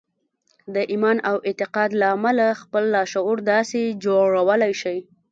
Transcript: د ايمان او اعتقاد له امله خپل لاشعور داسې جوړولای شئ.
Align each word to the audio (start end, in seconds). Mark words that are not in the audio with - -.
د 0.73 0.75
ايمان 0.91 1.17
او 1.29 1.35
اعتقاد 1.47 1.89
له 2.01 2.07
امله 2.15 2.47
خپل 2.61 2.83
لاشعور 2.95 3.37
داسې 3.53 3.81
جوړولای 4.03 4.73
شئ. 4.81 4.97